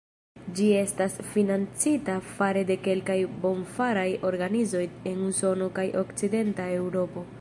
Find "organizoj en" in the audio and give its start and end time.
4.31-5.23